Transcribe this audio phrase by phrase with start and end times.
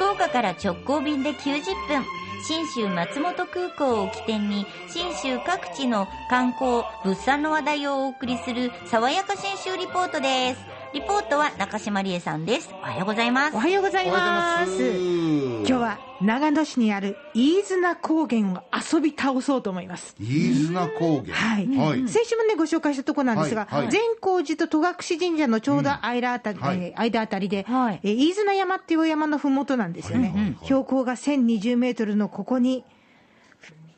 [0.00, 2.02] 福岡から直行便で90分。
[2.42, 10.60] 新州松本空港を起点に、新州各地の観光、物産の話題をお送りする、爽やか新州リポートです。
[10.94, 12.70] リポートは中島理恵さんです。
[12.80, 13.58] おはようございますお。
[13.60, 14.10] はようござい。
[14.10, 14.72] ます。
[14.72, 20.14] 今日は長野市にある飯綱高原を遊び倒そうと思います。
[20.18, 21.34] 飯綱高原。
[21.34, 21.66] はい。
[21.76, 22.08] はい。
[22.08, 30.28] 先週もね、ご紹介したところなんですが、はいはい善光寺と戸隠神社のちょうど間あたり,、はいえー間あたりで、はいえー飯綱山っていう山のふもとなんですよね。
[30.28, 32.84] はいはいはい標高が1020メートルのここに、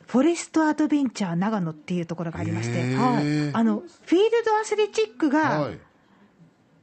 [0.06, 5.78] フォレストアドベンチャー長野っていうところがありまして、はいあの、フィールドアスレチックがはい。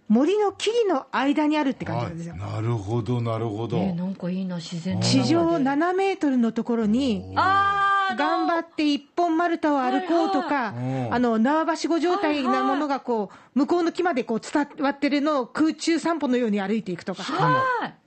[0.09, 2.36] 森の木々の間にあるって感じなんですよ。
[2.36, 3.77] なるほど、なるほど。
[3.77, 17.58] えーなんかいいな、自然の地上中で7メートルのところに、あー頑張って一本丸太を歩こうとか、はいあの縄ばしご状態なものがこう、向こうの木までこう伝わってるのを空中散歩のように歩いていくとか、しかも、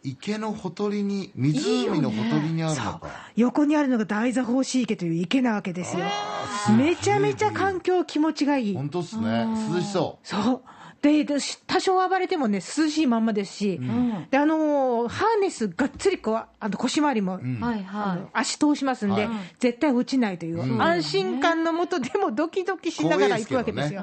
[0.03, 3.01] 池のほとりに、湖のほとりにあるのか。
[3.37, 6.05] 横にあるのが大座法師池という池なわけですよ。
[6.77, 8.75] めちゃめちゃ環境気持ちがいい。
[8.75, 9.47] 本当っすね。
[9.73, 10.63] 涼しそそう。
[11.03, 11.35] で、で
[11.67, 13.81] 多少暴れてもね、涼しいまんまですし、
[14.31, 17.41] で、あのーハーネスがっつりこう、あの腰回りも、う。
[17.43, 17.61] うん。
[18.33, 24.03] 足通しますんで、はい絶対落ちないという、うん安心感のもとでもドキドキしながら行くわけですよ。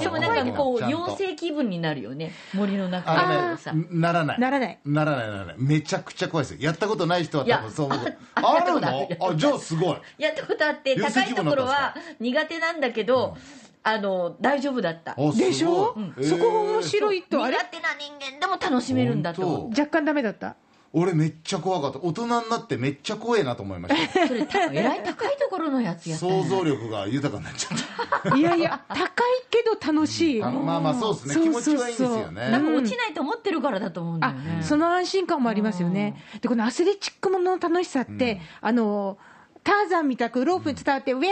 [0.00, 2.32] でもなんかこう、妖精気分になるよね。
[2.52, 4.40] 森の中あね、ならない。
[4.40, 4.78] ならない。
[4.84, 5.54] ならない、ならない。
[5.58, 6.58] めちゃくちゃ怖いですよ。
[6.62, 8.16] やったことない人は多分そう思う。
[8.34, 9.28] ああるやったことあるの？
[9.28, 9.96] あ、じゃあすごい。
[10.18, 13.36] やったことあって、高いところは苦手なんだけど、
[13.82, 15.14] あの、大丈夫だった。
[15.36, 17.56] でしょ、えーそこ面白いと、あれ？
[17.56, 20.56] 苦手な人間でも楽しめるんだと若干ダメだった？
[20.92, 22.00] 俺めっちゃ怖かった。
[22.00, 24.26] 大人になってめっちゃ怖いなと思いました。
[24.26, 28.34] それ、たえらい高いところのやつやったね想像力が豊かになっちゃった。
[28.36, 29.06] いやいや、高い
[29.50, 30.42] けど楽しい。
[30.42, 31.34] あのまあまあそうですね。
[31.34, 32.50] そう気持ちそうそうはいいんですよね。
[32.50, 34.62] なんか落ちないと思ってるからだと思うんだあよね。
[34.62, 36.20] その安心感もありますよね。
[36.40, 39.16] で、このアスレチックものの楽しさって、あの、
[39.62, 41.26] ターザンみたくロープに伝わって、ウェー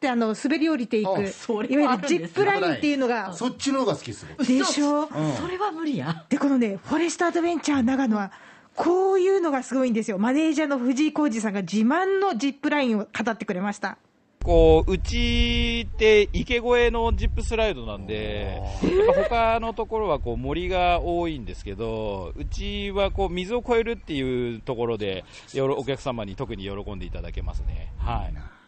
[0.00, 1.30] ってあの滑り降りていく、あいわ
[1.68, 6.24] ゆはあるジップラインっていうのが、そっちの方が好きです僕でしょ、うんそれは無理や。
[6.30, 8.32] で、このね、フォレストアドベンチャー長野は、
[8.74, 10.18] こういうのがすごいんですよ。
[10.18, 13.98] マネージャーの藤井浩二さんが自慢のジップラインを語ってくれました。
[14.42, 27.92] こう、うちって池越えのジップスライドなんで、やっぱ他のところはこう森が多いんですけど、うちはこう水を越えるっていうところで、よろお客様に特に喜んでいただけますね。
[27.98, 28.59] はい。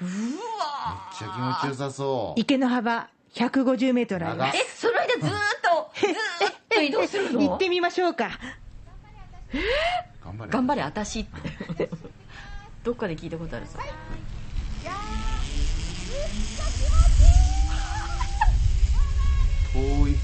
[0.00, 0.10] めっ
[1.18, 2.40] ちゃ気持ちよさそう。
[2.40, 4.56] 池の幅150メートルあります。
[4.58, 5.32] え、その間ずーっ
[5.62, 6.10] と、ずー
[6.50, 7.40] っと移動するの？
[7.48, 8.30] 行ってみましょうか。
[10.24, 10.50] 頑張れ。
[10.50, 11.26] 頑張れ、私っ
[11.76, 11.90] て。
[12.82, 13.78] どっかで聞いたことあるさ。
[19.72, 19.82] 遠い。
[20.06, 20.14] 遠い。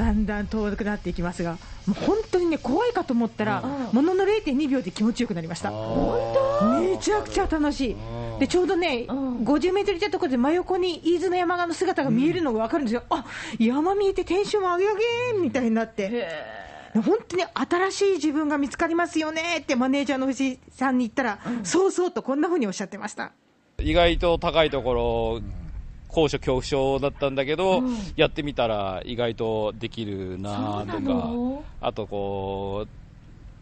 [0.00, 5.70] だんだん遠くなっていきますが、もう本当にね、怖いかと思ったら、うんものの0.2秒で気持ちよくなりました。
[6.80, 7.96] めちゃくちゃ楽しい。
[8.38, 13.02] で、ちょうどね、うん50メートル行ったところで真横に飯綱山の姿が見えるのが分かるんですよ。
[13.10, 13.26] あ、
[13.58, 14.94] 山見えてテンション上げ上
[15.34, 16.28] げみたいになって。
[16.94, 23.32] 本当に新しい自分が見つかりますよねってマネージャーの藤井さんに言ったら、そうそうとこんなふうにおっしゃってました。
[23.78, 25.40] 意外と高いところ、
[26.10, 27.96] 高所恐怖症だったんだけど、うん。
[28.16, 31.30] やってみたら意外とできるなとか、
[31.80, 32.86] あとこ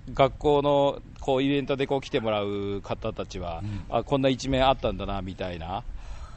[0.09, 5.85] う、学校のこうイベントでこう来てもらう方たちは、あこんな一面あったんだなみたいな、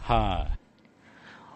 [0.02, 0.60] はい、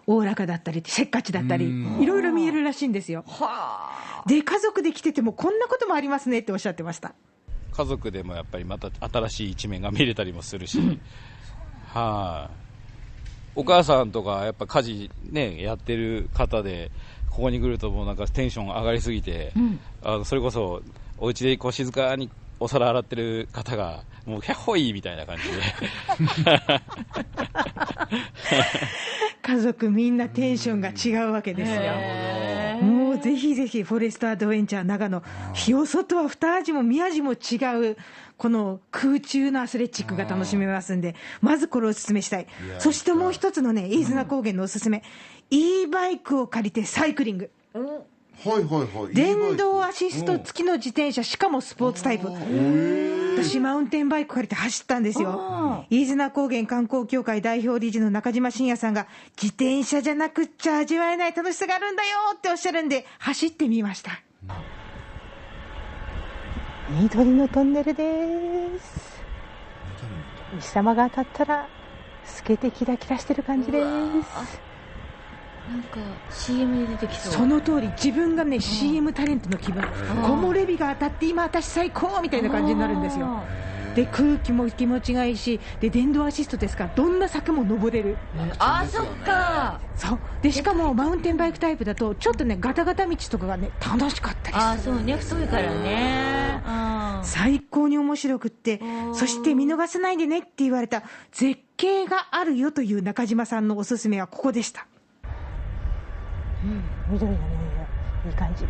[0.06, 1.68] おおらかだったり、せっかちだったりう
[2.00, 3.24] ん、いろいろ見えるらしいんですよ。
[3.26, 7.14] はで、家族で来ててもこんなこともありますねっておっしゃってました。
[7.72, 10.80] 家族でもやっぱりまた新しい一面が見れたりもするし、
[11.92, 12.65] はい、
[13.56, 16.92] お母さんとかやっぱ家事ねやってる方で
[17.30, 19.80] ここに来るともうなんかテンション上がりすぎて、ん。
[20.02, 20.82] あのそれこそ
[21.18, 22.30] お家でこう静かに
[22.60, 25.50] お皿洗ってる方がもうキャッホイみたいな感じで。
[29.42, 32.55] 家族みんなテンションが違うわけですよ。
[33.18, 35.22] ぜひぜひ、フォレストアドベンチャー長野、
[35.54, 37.96] 日よそとは二味も三味も違う、
[38.36, 42.46] この空中のアスレチックが楽しめますんで、まずこれをお勧めしたい。
[42.68, 45.02] やそしてもう一つのね、飯綱高原のおすすめ、
[45.50, 47.50] e バイクを借りてサイクリング。
[48.44, 49.14] はいはいはい。
[49.14, 52.28] 電動アシスト付きの自転車、しかもスポーツタイプ。
[53.36, 55.84] 私、マウンテンバイク借りて走ったんですよ。
[55.90, 59.06] 飯綱高原観光協会代表理事の中島信也さんが、
[59.40, 64.20] 自転車じゃなくっちゃ味わえない楽しさがあるんだよっておっしゃるんで、走ってみました。
[66.88, 69.16] 緑のトンネルです。
[70.60, 71.68] 日様が当たったら、
[72.24, 73.86] 透けてキラキラしてる感じです。
[75.68, 75.98] なんか
[76.30, 77.32] CM で出てきそう。
[77.32, 79.82] その通り自分がね CM タレントの気分。
[79.82, 83.42] 木漏れ日が当たって今私最高みたいな感じになるんですよ。
[83.96, 86.84] で空気も気持ちがいいしで電動アシストですか。
[86.84, 88.16] らどんな柵も登れる。
[88.58, 89.80] あーそっか。
[89.96, 90.18] そう。
[90.42, 94.66] でしかもマウンテンバイクタイプだとちょっとねガタガタ道とかがね楽しかったりする。
[94.66, 96.62] あーそうね太いからね。
[96.64, 97.24] うん。
[97.24, 98.80] 最高に面白くって
[99.14, 101.02] そして見逃さないでねって言われた
[101.32, 104.86] 絶景があるよという中島さんのおすすめはここでした
[106.64, 106.84] うん。
[107.10, 107.46] 緑のね
[108.26, 108.64] いい感じ。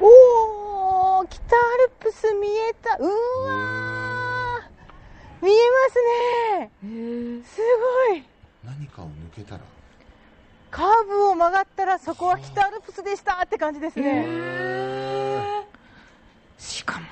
[0.00, 2.96] おお北アルプス見えた。
[2.98, 5.44] うわー。
[5.44, 5.98] 見えます
[6.60, 6.70] ね。
[7.44, 7.60] す
[8.10, 8.24] ごい。
[8.64, 9.60] 何かを抜けたら。
[10.70, 14.26] カーブを曲がったらそこは北アルプスでしたって感じですね。
[16.58, 17.06] しかも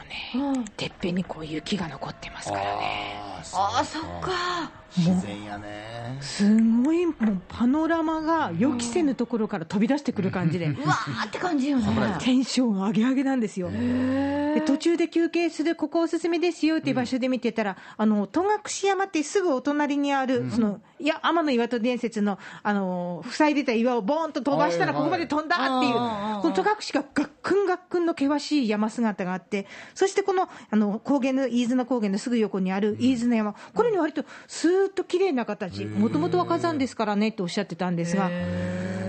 [0.55, 4.71] ね、てっぺんにこう雪が残ってますからねああーそっか。
[4.97, 6.19] 自然やね。
[6.21, 7.15] すごいもう
[7.49, 12.17] パノラマが予期せぬところから飛び出してくる感じで、うわーって感じよね。
[12.21, 13.71] テンション上げ上げなんですよ。
[13.71, 26.67] で途中で休憩する、ここおすすめですよっていう場所で見てたら、あの戸隠山ってすぐお隣にある、そのいや天の岩戸伝説のあの塞いでた岩をボーンと飛ばしたら、はいはいここまで飛んだっていう、あーこの戸隠
[27.03, 38.31] がガックンガックンの険しい山姿があって、そしてこのあの高原の飯綱高原のすぐ横にある飯綱山、これに割とスーッと綺麗な形、もともとは火山ですからねっておっしゃってたんですが、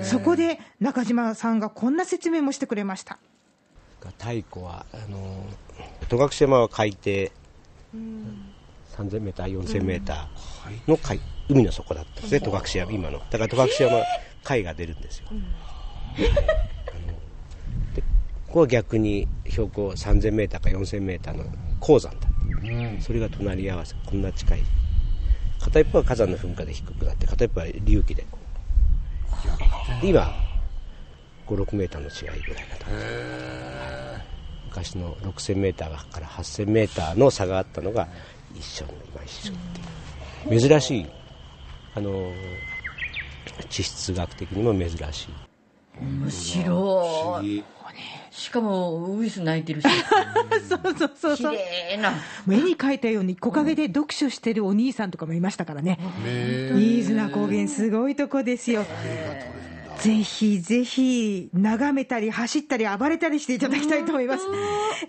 [0.01, 3.17] そこで中島さんがこんな説明もしてくれました。
[4.19, 5.45] 太古はあの
[6.09, 7.31] 戸隠山は海底。
[8.97, 11.19] 3000メーター4000メーターの海
[11.49, 13.19] 海の底だったんですね戸隠山今の。
[13.19, 14.05] だから戸隠山は
[14.43, 15.25] 海が出るんですよ、
[18.47, 21.43] ここは逆に標高3000メーターか4000メーターの
[21.81, 22.24] 鉱山だ
[22.99, 24.59] それが隣り合わせこんな近い。
[25.59, 30.01] 片一方は火山の噴火で低くなって片一方は隆起でこう。
[30.01, 30.33] で今
[31.47, 32.85] 56メーターの違いぐらいだと
[34.67, 38.07] 昔の6000メーターから8000メーターの差があったのが
[38.55, 39.55] 一緒の今一緒っ
[40.47, 40.59] ていう。
[40.59, 41.05] 珍しい。
[41.95, 42.31] あの
[43.69, 45.29] 地質学的にも珍しい。
[45.97, 47.63] 面不白い
[48.35, 49.87] しかもウイス泣いてるし
[50.67, 51.53] そうそうそう綺そう。
[51.53, 52.11] 麗な
[52.51, 55.97] 絵に描いたように木陰で読書してるお兄さんとかもいましたからね。
[56.75, 58.85] 飯綱高原すごいとこですよ。
[60.05, 64.45] ぜひぜひ眺めたり走ったり暴れたりしていただきたいと思います。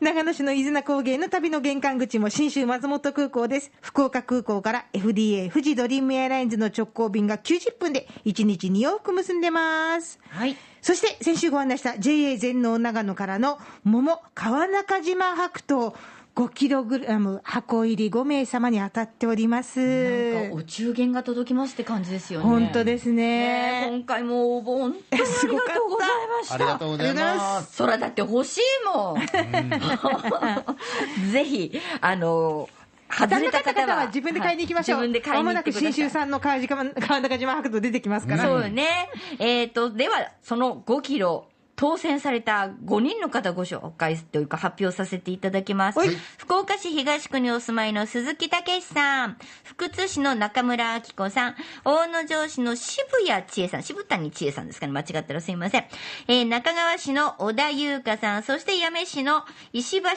[0.00, 3.70] 長野市の飯綱高原の旅の玄関口も信州松本空港です。
[3.82, 10.19] 福岡空港から FDA 富士ドリームエアラインズの直行便が90分で1日2往復結んでます。
[10.31, 10.56] はい
[10.87, 15.94] そして先週ご案内した JA 全農長野からの桃川中島白桃
[16.37, 20.35] 5kg 箱入り5名様に当たっております。
[20.35, 23.87] なんかお中元が届きますって感じですよね本当ですねね。
[23.88, 25.23] 今回も応募本当にあり
[25.56, 28.61] がとうございましたありがとうございますそらだって欲しい
[28.94, 29.21] もん
[31.33, 32.69] ぜひあの
[33.09, 34.99] 外れた方は方は自分で買いに行きましょう。
[34.99, 38.43] はい自分で買いに行ってくださいまもなく新州産の川島川中島白桃出てきますから。
[38.43, 39.09] そうよね。
[39.39, 45.98] えっ、と、では、その5キロ、当選された5人の方ご紹介というか発表させていただきます。
[45.98, 46.08] はい。
[46.39, 55.84] 福岡市東区にお住まいの鈴木武さん、福津市の中村明子さん、大野城市の渋谷千恵さん、渋谷千恵さんですかね、間違ったらすいません。
[56.29, 60.08] えー中川市の小田優香さん、そして八女市の石橋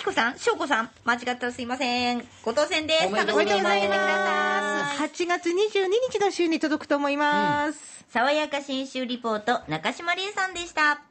[0.00, 2.26] 明子さん、翔子さん、間違ったらすいません。
[2.42, 3.06] ご当選です。
[3.06, 4.06] おめでとうございます楽しみに待っててくだ
[4.96, 5.08] さい。
[5.10, 5.52] 8月22
[6.12, 8.06] 日の週に届くと思います。
[8.08, 11.09] 爽やか新州リポート中島理恵さんでした